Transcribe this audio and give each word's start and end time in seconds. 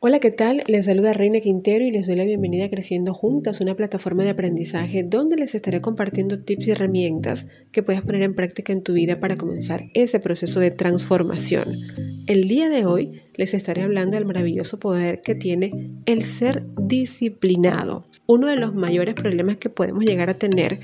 Hola, 0.00 0.20
¿qué 0.20 0.30
tal? 0.30 0.62
Les 0.68 0.84
saluda 0.84 1.12
Reina 1.12 1.40
Quintero 1.40 1.84
y 1.84 1.90
les 1.90 2.06
doy 2.06 2.14
la 2.14 2.24
bienvenida 2.24 2.66
a 2.66 2.70
Creciendo 2.70 3.14
Juntas, 3.14 3.60
una 3.60 3.74
plataforma 3.74 4.22
de 4.22 4.30
aprendizaje 4.30 5.02
donde 5.02 5.34
les 5.34 5.56
estaré 5.56 5.80
compartiendo 5.80 6.38
tips 6.38 6.68
y 6.68 6.70
herramientas 6.70 7.48
que 7.72 7.82
puedes 7.82 8.02
poner 8.02 8.22
en 8.22 8.36
práctica 8.36 8.72
en 8.72 8.84
tu 8.84 8.92
vida 8.92 9.18
para 9.18 9.36
comenzar 9.36 9.86
ese 9.94 10.20
proceso 10.20 10.60
de 10.60 10.70
transformación. 10.70 11.64
El 12.28 12.46
día 12.46 12.68
de 12.68 12.86
hoy 12.86 13.22
les 13.34 13.54
estaré 13.54 13.82
hablando 13.82 14.16
del 14.16 14.24
maravilloso 14.24 14.78
poder 14.78 15.20
que 15.20 15.34
tiene 15.34 15.72
el 16.06 16.24
ser 16.24 16.64
disciplinado. 16.80 18.06
Uno 18.26 18.46
de 18.46 18.54
los 18.54 18.76
mayores 18.76 19.16
problemas 19.16 19.56
que 19.56 19.68
podemos 19.68 20.04
llegar 20.04 20.30
a 20.30 20.38
tener 20.38 20.78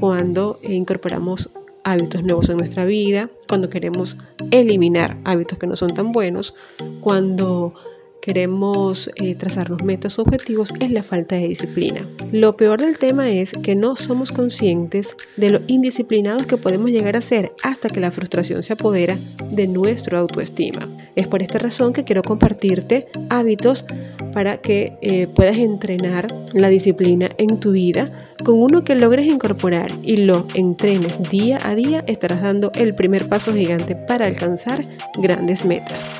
cuando 0.00 0.58
incorporamos 0.68 1.48
hábitos 1.82 2.22
nuevos 2.24 2.50
en 2.50 2.58
nuestra 2.58 2.84
vida, 2.84 3.30
cuando 3.48 3.70
queremos 3.70 4.18
eliminar 4.50 5.18
hábitos 5.24 5.56
que 5.56 5.66
no 5.66 5.76
son 5.76 5.94
tan 5.94 6.12
buenos, 6.12 6.54
cuando 7.00 7.72
queremos 8.20 9.10
eh, 9.16 9.34
trazarnos 9.34 9.82
metas 9.82 10.18
o 10.18 10.22
objetivos 10.22 10.72
es 10.80 10.90
la 10.90 11.02
falta 11.02 11.36
de 11.36 11.48
disciplina. 11.48 12.06
Lo 12.32 12.56
peor 12.56 12.80
del 12.80 12.98
tema 12.98 13.30
es 13.30 13.52
que 13.62 13.74
no 13.74 13.96
somos 13.96 14.32
conscientes 14.32 15.16
de 15.36 15.50
lo 15.50 15.60
indisciplinados 15.66 16.46
que 16.46 16.56
podemos 16.56 16.90
llegar 16.90 17.16
a 17.16 17.22
ser 17.22 17.52
hasta 17.62 17.88
que 17.88 18.00
la 18.00 18.10
frustración 18.10 18.62
se 18.62 18.74
apodera 18.74 19.16
de 19.52 19.66
nuestra 19.66 20.18
autoestima. 20.18 20.88
Es 21.16 21.26
por 21.26 21.42
esta 21.42 21.58
razón 21.58 21.92
que 21.92 22.04
quiero 22.04 22.22
compartirte 22.22 23.08
hábitos 23.28 23.84
para 24.32 24.58
que 24.58 24.96
eh, 25.02 25.26
puedas 25.26 25.56
entrenar 25.56 26.28
la 26.52 26.68
disciplina 26.68 27.30
en 27.38 27.60
tu 27.60 27.72
vida. 27.72 28.12
Con 28.44 28.58
uno 28.58 28.84
que 28.84 28.94
logres 28.94 29.26
incorporar 29.26 29.92
y 30.02 30.16
lo 30.16 30.46
entrenes 30.54 31.20
día 31.30 31.60
a 31.62 31.74
día, 31.74 32.04
estarás 32.06 32.42
dando 32.42 32.70
el 32.74 32.94
primer 32.94 33.28
paso 33.28 33.52
gigante 33.52 33.96
para 33.96 34.26
alcanzar 34.26 34.86
grandes 35.18 35.64
metas. 35.64 36.16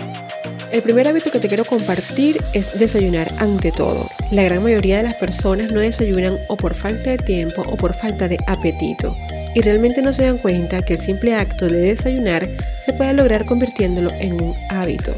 El 0.70 0.82
primer 0.82 1.08
hábito 1.08 1.32
que 1.32 1.40
te 1.40 1.48
quiero 1.48 1.64
compartir 1.64 2.40
es 2.52 2.78
desayunar 2.78 3.32
ante 3.38 3.72
todo. 3.72 4.08
La 4.30 4.44
gran 4.44 4.62
mayoría 4.62 4.98
de 4.98 5.02
las 5.02 5.14
personas 5.14 5.72
no 5.72 5.80
desayunan 5.80 6.38
o 6.46 6.56
por 6.56 6.74
falta 6.74 7.10
de 7.10 7.18
tiempo 7.18 7.62
o 7.62 7.76
por 7.76 7.92
falta 7.92 8.28
de 8.28 8.38
apetito 8.46 9.16
y 9.52 9.62
realmente 9.62 10.00
no 10.00 10.12
se 10.12 10.22
dan 10.22 10.38
cuenta 10.38 10.82
que 10.82 10.94
el 10.94 11.00
simple 11.00 11.34
acto 11.34 11.68
de 11.68 11.80
desayunar 11.80 12.48
se 12.84 12.92
puede 12.92 13.12
lograr 13.14 13.46
convirtiéndolo 13.46 14.12
en 14.20 14.40
un 14.40 14.54
hábito. 14.68 15.12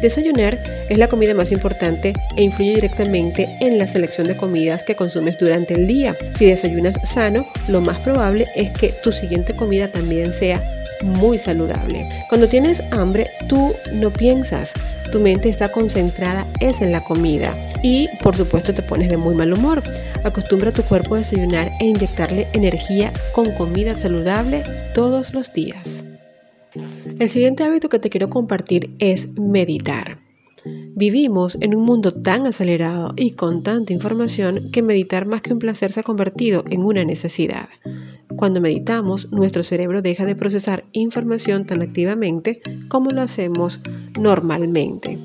Desayunar 0.00 0.56
es 0.88 0.98
la 0.98 1.08
comida 1.08 1.34
más 1.34 1.50
importante 1.50 2.12
e 2.36 2.42
influye 2.42 2.74
directamente 2.74 3.48
en 3.60 3.78
la 3.78 3.88
selección 3.88 4.28
de 4.28 4.36
comidas 4.36 4.84
que 4.84 4.94
consumes 4.94 5.36
durante 5.36 5.74
el 5.74 5.88
día. 5.88 6.14
Si 6.38 6.46
desayunas 6.46 6.96
sano, 7.02 7.44
lo 7.66 7.80
más 7.80 7.98
probable 7.98 8.46
es 8.54 8.70
que 8.70 8.90
tu 9.02 9.10
siguiente 9.10 9.56
comida 9.56 9.88
también 9.88 10.32
sea 10.32 10.62
muy 11.06 11.38
saludable. 11.38 12.06
Cuando 12.28 12.48
tienes 12.48 12.82
hambre, 12.90 13.26
tú 13.48 13.72
no 13.94 14.10
piensas, 14.12 14.74
tu 15.12 15.20
mente 15.20 15.48
está 15.48 15.70
concentrada 15.70 16.46
es 16.60 16.82
en 16.82 16.92
la 16.92 17.02
comida 17.02 17.54
y 17.82 18.08
por 18.22 18.36
supuesto 18.36 18.74
te 18.74 18.82
pones 18.82 19.08
de 19.08 19.16
muy 19.16 19.34
mal 19.34 19.52
humor. 19.52 19.82
Acostumbra 20.24 20.70
a 20.70 20.72
tu 20.72 20.82
cuerpo 20.82 21.14
a 21.14 21.18
desayunar 21.18 21.70
e 21.80 21.86
inyectarle 21.86 22.48
energía 22.52 23.12
con 23.32 23.52
comida 23.52 23.94
saludable 23.94 24.64
todos 24.94 25.32
los 25.34 25.52
días. 25.52 26.04
El 27.18 27.28
siguiente 27.28 27.64
hábito 27.64 27.88
que 27.88 27.98
te 27.98 28.10
quiero 28.10 28.28
compartir 28.28 28.94
es 28.98 29.32
meditar. 29.38 30.18
Vivimos 30.98 31.58
en 31.60 31.74
un 31.74 31.84
mundo 31.84 32.12
tan 32.12 32.46
acelerado 32.46 33.12
y 33.16 33.32
con 33.32 33.62
tanta 33.62 33.92
información 33.92 34.70
que 34.72 34.82
meditar 34.82 35.26
más 35.26 35.42
que 35.42 35.52
un 35.52 35.58
placer 35.58 35.92
se 35.92 36.00
ha 36.00 36.02
convertido 36.02 36.64
en 36.70 36.82
una 36.82 37.04
necesidad. 37.04 37.68
Cuando 38.36 38.60
meditamos, 38.60 39.32
nuestro 39.32 39.62
cerebro 39.62 40.02
deja 40.02 40.26
de 40.26 40.36
procesar 40.36 40.84
información 40.92 41.64
tan 41.64 41.82
activamente 41.82 42.60
como 42.88 43.10
lo 43.10 43.22
hacemos 43.22 43.80
normalmente. 44.18 45.18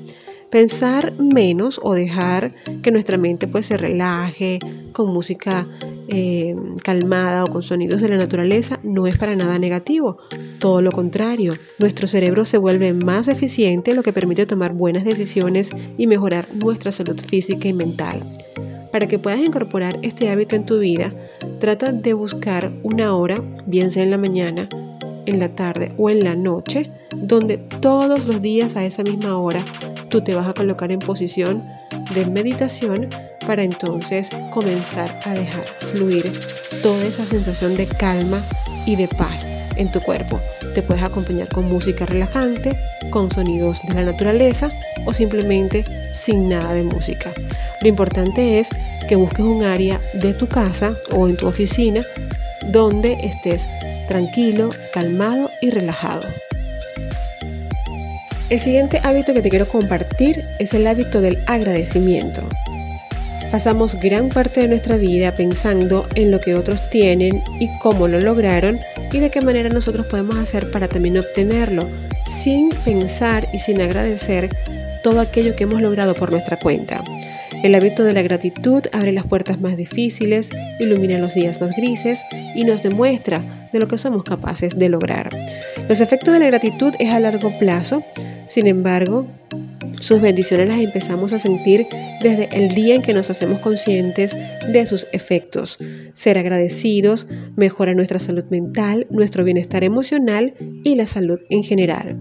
Pensar 0.50 1.14
menos 1.18 1.80
o 1.82 1.94
dejar 1.94 2.54
que 2.82 2.90
nuestra 2.90 3.16
mente 3.18 3.48
pues, 3.48 3.66
se 3.66 3.76
relaje 3.76 4.58
con 4.92 5.12
música 5.12 5.66
eh, 6.08 6.54
calmada 6.82 7.44
o 7.44 7.46
con 7.46 7.62
sonidos 7.62 8.02
de 8.02 8.08
la 8.08 8.16
naturaleza 8.16 8.78
no 8.82 9.06
es 9.06 9.16
para 9.16 9.36
nada 9.36 9.58
negativo. 9.58 10.18
Todo 10.58 10.82
lo 10.82 10.92
contrario, 10.92 11.54
nuestro 11.78 12.06
cerebro 12.06 12.44
se 12.44 12.58
vuelve 12.58 12.92
más 12.92 13.28
eficiente, 13.28 13.94
lo 13.94 14.02
que 14.02 14.12
permite 14.12 14.44
tomar 14.46 14.74
buenas 14.74 15.04
decisiones 15.04 15.70
y 15.96 16.06
mejorar 16.06 16.46
nuestra 16.54 16.90
salud 16.92 17.18
física 17.18 17.68
y 17.68 17.72
mental. 17.72 18.20
Para 18.92 19.06
que 19.06 19.18
puedas 19.18 19.40
incorporar 19.40 19.98
este 20.02 20.28
hábito 20.28 20.54
en 20.54 20.66
tu 20.66 20.78
vida, 20.78 21.14
trata 21.62 21.92
de 21.92 22.12
buscar 22.12 22.72
una 22.82 23.14
hora, 23.14 23.40
bien 23.66 23.92
sea 23.92 24.02
en 24.02 24.10
la 24.10 24.18
mañana, 24.18 24.68
en 25.26 25.38
la 25.38 25.54
tarde 25.54 25.92
o 25.96 26.10
en 26.10 26.24
la 26.24 26.34
noche, 26.34 26.90
donde 27.16 27.56
todos 27.56 28.26
los 28.26 28.42
días 28.42 28.74
a 28.74 28.84
esa 28.84 29.04
misma 29.04 29.38
hora 29.38 29.64
tú 30.08 30.22
te 30.22 30.34
vas 30.34 30.48
a 30.48 30.54
colocar 30.54 30.90
en 30.90 30.98
posición 30.98 31.62
de 32.14 32.26
meditación 32.26 33.10
para 33.46 33.62
entonces 33.62 34.30
comenzar 34.50 35.20
a 35.24 35.34
dejar 35.34 35.62
fluir 35.92 36.32
toda 36.82 37.04
esa 37.04 37.24
sensación 37.24 37.76
de 37.76 37.86
calma 37.86 38.42
y 38.86 38.96
de 38.96 39.08
paz 39.08 39.46
en 39.76 39.90
tu 39.90 40.00
cuerpo. 40.00 40.40
Te 40.74 40.82
puedes 40.82 41.02
acompañar 41.02 41.48
con 41.48 41.68
música 41.68 42.06
relajante, 42.06 42.76
con 43.10 43.30
sonidos 43.30 43.80
de 43.86 43.94
la 43.94 44.04
naturaleza 44.04 44.70
o 45.04 45.12
simplemente 45.12 45.84
sin 46.12 46.48
nada 46.48 46.74
de 46.74 46.82
música. 46.82 47.30
Lo 47.80 47.88
importante 47.88 48.60
es 48.60 48.68
que 49.08 49.16
busques 49.16 49.44
un 49.44 49.64
área 49.64 50.00
de 50.14 50.34
tu 50.34 50.46
casa 50.46 50.94
o 51.10 51.28
en 51.28 51.36
tu 51.36 51.46
oficina 51.46 52.02
donde 52.66 53.14
estés 53.24 53.66
tranquilo, 54.08 54.70
calmado 54.92 55.50
y 55.60 55.70
relajado. 55.70 56.26
El 58.50 58.60
siguiente 58.60 59.00
hábito 59.02 59.32
que 59.32 59.40
te 59.40 59.48
quiero 59.48 59.66
compartir 59.66 60.44
es 60.58 60.74
el 60.74 60.86
hábito 60.86 61.22
del 61.22 61.38
agradecimiento. 61.46 62.42
Pasamos 63.52 64.00
gran 64.00 64.30
parte 64.30 64.62
de 64.62 64.68
nuestra 64.68 64.96
vida 64.96 65.36
pensando 65.36 66.08
en 66.14 66.30
lo 66.30 66.40
que 66.40 66.54
otros 66.54 66.88
tienen 66.88 67.42
y 67.60 67.68
cómo 67.80 68.08
lo 68.08 68.18
lograron 68.18 68.80
y 69.12 69.18
de 69.18 69.30
qué 69.30 69.42
manera 69.42 69.68
nosotros 69.68 70.06
podemos 70.06 70.38
hacer 70.38 70.70
para 70.70 70.88
también 70.88 71.18
obtenerlo, 71.18 71.86
sin 72.26 72.70
pensar 72.82 73.46
y 73.52 73.58
sin 73.58 73.82
agradecer 73.82 74.48
todo 75.02 75.20
aquello 75.20 75.54
que 75.54 75.64
hemos 75.64 75.82
logrado 75.82 76.14
por 76.14 76.30
nuestra 76.30 76.58
cuenta. 76.58 77.04
El 77.62 77.74
hábito 77.74 78.04
de 78.04 78.14
la 78.14 78.22
gratitud 78.22 78.84
abre 78.90 79.12
las 79.12 79.26
puertas 79.26 79.60
más 79.60 79.76
difíciles, 79.76 80.48
ilumina 80.80 81.18
los 81.18 81.34
días 81.34 81.60
más 81.60 81.76
grises 81.76 82.22
y 82.54 82.64
nos 82.64 82.82
demuestra 82.82 83.68
de 83.70 83.78
lo 83.78 83.86
que 83.86 83.98
somos 83.98 84.24
capaces 84.24 84.78
de 84.78 84.88
lograr. 84.88 85.28
Los 85.90 86.00
efectos 86.00 86.32
de 86.32 86.40
la 86.40 86.46
gratitud 86.46 86.94
es 86.98 87.12
a 87.12 87.20
largo 87.20 87.50
plazo, 87.58 88.02
sin 88.46 88.66
embargo, 88.66 89.26
sus 90.02 90.20
bendiciones 90.20 90.66
las 90.66 90.80
empezamos 90.80 91.32
a 91.32 91.38
sentir 91.38 91.86
desde 92.20 92.48
el 92.56 92.74
día 92.74 92.96
en 92.96 93.02
que 93.02 93.12
nos 93.12 93.30
hacemos 93.30 93.60
conscientes 93.60 94.36
de 94.68 94.84
sus 94.84 95.06
efectos. 95.12 95.78
Ser 96.14 96.38
agradecidos 96.38 97.28
mejora 97.54 97.94
nuestra 97.94 98.18
salud 98.18 98.44
mental, 98.50 99.06
nuestro 99.10 99.44
bienestar 99.44 99.84
emocional 99.84 100.54
y 100.82 100.96
la 100.96 101.06
salud 101.06 101.38
en 101.50 101.62
general. 101.62 102.18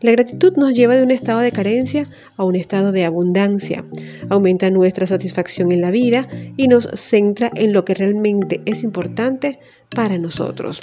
La 0.00 0.12
gratitud 0.12 0.52
nos 0.56 0.74
lleva 0.74 0.94
de 0.94 1.02
un 1.02 1.10
estado 1.10 1.40
de 1.40 1.50
carencia 1.50 2.06
a 2.36 2.44
un 2.44 2.54
estado 2.54 2.92
de 2.92 3.04
abundancia, 3.04 3.84
aumenta 4.30 4.70
nuestra 4.70 5.08
satisfacción 5.08 5.72
en 5.72 5.80
la 5.80 5.90
vida 5.90 6.28
y 6.56 6.68
nos 6.68 6.88
centra 6.94 7.50
en 7.56 7.72
lo 7.72 7.84
que 7.84 7.94
realmente 7.94 8.60
es 8.64 8.84
importante 8.84 9.58
para 9.90 10.18
nosotros. 10.18 10.80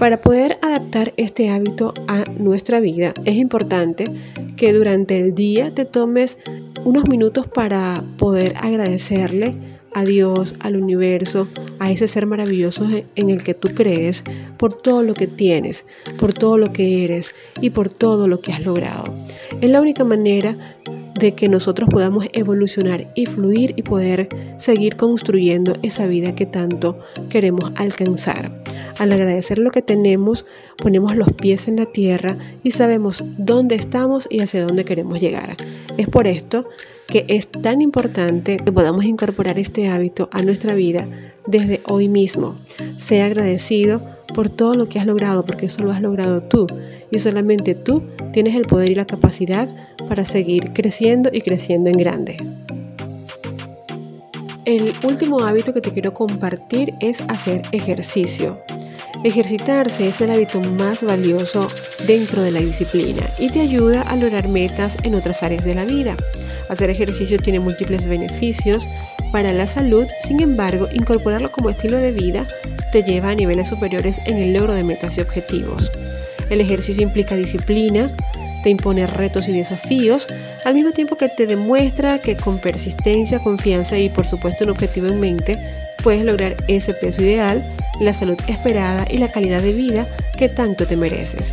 Para 0.00 0.16
poder 0.16 0.57
adaptar 0.68 1.12
este 1.16 1.50
hábito 1.50 1.94
a 2.06 2.24
nuestra 2.38 2.80
vida, 2.80 3.14
es 3.24 3.36
importante 3.36 4.06
que 4.56 4.72
durante 4.72 5.18
el 5.18 5.34
día 5.34 5.74
te 5.74 5.84
tomes 5.84 6.38
unos 6.84 7.08
minutos 7.08 7.46
para 7.46 8.04
poder 8.16 8.54
agradecerle 8.56 9.78
a 9.94 10.04
Dios, 10.04 10.54
al 10.60 10.76
universo, 10.76 11.48
a 11.78 11.90
ese 11.90 12.08
ser 12.08 12.26
maravilloso 12.26 12.86
en 13.14 13.30
el 13.30 13.42
que 13.42 13.54
tú 13.54 13.68
crees, 13.74 14.24
por 14.56 14.74
todo 14.74 15.02
lo 15.02 15.14
que 15.14 15.26
tienes, 15.26 15.86
por 16.18 16.32
todo 16.32 16.58
lo 16.58 16.72
que 16.72 17.04
eres 17.04 17.34
y 17.60 17.70
por 17.70 17.88
todo 17.88 18.28
lo 18.28 18.40
que 18.40 18.52
has 18.52 18.64
logrado. 18.64 19.04
Es 19.60 19.70
la 19.70 19.80
única 19.80 20.04
manera 20.04 20.76
de 21.18 21.34
que 21.34 21.48
nosotros 21.48 21.88
podamos 21.90 22.26
evolucionar 22.32 23.10
y 23.14 23.26
fluir 23.26 23.74
y 23.76 23.82
poder 23.82 24.28
seguir 24.56 24.96
construyendo 24.96 25.74
esa 25.82 26.06
vida 26.06 26.34
que 26.34 26.46
tanto 26.46 26.98
queremos 27.28 27.72
alcanzar. 27.76 28.50
Al 28.98 29.12
agradecer 29.12 29.58
lo 29.58 29.70
que 29.70 29.82
tenemos, 29.82 30.46
ponemos 30.76 31.14
los 31.16 31.32
pies 31.32 31.68
en 31.68 31.76
la 31.76 31.86
tierra 31.86 32.36
y 32.62 32.72
sabemos 32.72 33.24
dónde 33.36 33.74
estamos 33.74 34.26
y 34.30 34.40
hacia 34.40 34.64
dónde 34.64 34.84
queremos 34.84 35.20
llegar. 35.20 35.56
Es 35.96 36.08
por 36.08 36.26
esto 36.26 36.68
que 37.06 37.24
es 37.28 37.48
tan 37.48 37.80
importante 37.80 38.58
que 38.58 38.72
podamos 38.72 39.04
incorporar 39.04 39.58
este 39.58 39.88
hábito 39.88 40.28
a 40.32 40.42
nuestra 40.42 40.74
vida 40.74 41.08
desde 41.48 41.80
hoy 41.86 42.08
mismo. 42.08 42.54
Sea 42.96 43.26
agradecido 43.26 44.00
por 44.34 44.48
todo 44.50 44.74
lo 44.74 44.88
que 44.88 45.00
has 45.00 45.06
logrado, 45.06 45.44
porque 45.44 45.66
eso 45.66 45.82
lo 45.82 45.90
has 45.90 46.00
logrado 46.00 46.42
tú. 46.42 46.66
Y 47.10 47.18
solamente 47.18 47.74
tú 47.74 48.04
tienes 48.32 48.54
el 48.54 48.62
poder 48.62 48.90
y 48.90 48.94
la 48.94 49.06
capacidad 49.06 49.68
para 50.06 50.24
seguir 50.24 50.72
creciendo 50.72 51.30
y 51.32 51.40
creciendo 51.40 51.90
en 51.90 51.96
grande. 51.96 52.36
El 54.66 54.94
último 55.02 55.40
hábito 55.40 55.72
que 55.72 55.80
te 55.80 55.90
quiero 55.92 56.12
compartir 56.12 56.94
es 57.00 57.22
hacer 57.22 57.62
ejercicio. 57.72 58.60
Ejercitarse 59.24 60.06
es 60.06 60.20
el 60.20 60.30
hábito 60.30 60.60
más 60.60 61.02
valioso 61.02 61.68
dentro 62.06 62.42
de 62.42 62.52
la 62.52 62.60
disciplina 62.60 63.22
y 63.38 63.48
te 63.48 63.60
ayuda 63.60 64.02
a 64.02 64.14
lograr 64.16 64.46
metas 64.46 64.98
en 65.02 65.14
otras 65.14 65.42
áreas 65.42 65.64
de 65.64 65.74
la 65.74 65.86
vida. 65.86 66.16
Hacer 66.68 66.90
ejercicio 66.90 67.38
tiene 67.38 67.60
múltiples 67.60 68.06
beneficios 68.06 68.86
para 69.30 69.52
la 69.52 69.66
salud, 69.66 70.06
sin 70.22 70.40
embargo, 70.40 70.88
incorporarlo 70.92 71.50
como 71.52 71.70
estilo 71.70 71.98
de 71.98 72.12
vida 72.12 72.46
te 72.92 73.02
lleva 73.02 73.30
a 73.30 73.34
niveles 73.34 73.68
superiores 73.68 74.20
en 74.24 74.38
el 74.38 74.54
logro 74.54 74.74
de 74.74 74.84
metas 74.84 75.18
y 75.18 75.20
objetivos. 75.20 75.92
El 76.50 76.60
ejercicio 76.60 77.02
implica 77.02 77.36
disciplina, 77.36 78.10
te 78.62 78.70
impone 78.70 79.06
retos 79.06 79.48
y 79.48 79.52
desafíos, 79.52 80.26
al 80.64 80.74
mismo 80.74 80.92
tiempo 80.92 81.16
que 81.16 81.28
te 81.28 81.46
demuestra 81.46 82.18
que 82.18 82.36
con 82.36 82.58
persistencia, 82.58 83.38
confianza 83.38 83.98
y 83.98 84.08
por 84.08 84.26
supuesto 84.26 84.64
un 84.64 84.70
objetivo 84.70 85.08
en 85.08 85.20
mente, 85.20 85.58
puedes 86.02 86.24
lograr 86.24 86.56
ese 86.68 86.94
peso 86.94 87.22
ideal 87.22 87.62
la 88.00 88.12
salud 88.12 88.36
esperada 88.46 89.06
y 89.10 89.18
la 89.18 89.28
calidad 89.28 89.62
de 89.62 89.72
vida 89.72 90.06
que 90.36 90.48
tanto 90.48 90.86
te 90.86 90.96
mereces. 90.96 91.52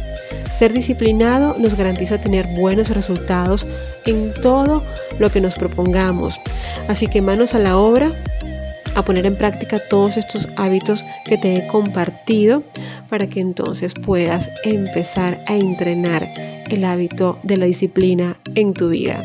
Ser 0.58 0.72
disciplinado 0.72 1.58
nos 1.60 1.76
garantiza 1.76 2.18
tener 2.18 2.48
buenos 2.48 2.90
resultados 2.90 3.68
en 4.06 4.34
todo 4.34 4.84
lo 5.20 5.30
que 5.30 5.42
nos 5.42 5.56
propongamos. 5.56 6.40
Así 6.88 7.08
que 7.08 7.22
manos 7.22 7.56
a 7.56 7.60
la 7.60 7.78
obra, 7.78 8.10
a 8.96 9.04
poner 9.04 9.26
en 9.26 9.36
práctica 9.36 9.82
todos 9.90 10.16
estos 10.16 10.48
hábitos 10.56 11.04
que 11.26 11.38
te 11.38 11.58
he 11.58 11.68
compartido 11.68 12.64
para 13.10 13.28
que 13.28 13.42
entonces 13.42 13.94
puedas 13.94 14.50
empezar 14.64 15.44
a 15.48 15.56
entrenar 15.56 16.26
el 16.70 16.86
hábito 16.86 17.38
de 17.44 17.58
la 17.58 17.66
disciplina 17.66 18.38
en 18.56 18.74
tu 18.74 18.90
vida. 18.90 19.22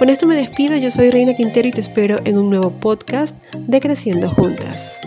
Con 0.00 0.10
esto 0.10 0.26
me 0.26 0.34
despido, 0.34 0.76
yo 0.76 0.90
soy 0.90 1.10
Reina 1.10 1.34
Quintero 1.34 1.68
y 1.68 1.72
te 1.72 1.80
espero 1.80 2.18
en 2.24 2.36
un 2.36 2.50
nuevo 2.50 2.70
podcast 2.72 3.36
de 3.54 3.80
Creciendo 3.80 4.28
Juntas. 4.28 5.00